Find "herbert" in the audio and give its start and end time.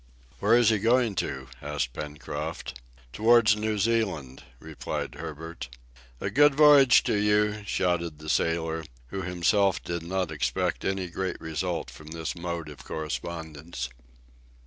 5.13-5.69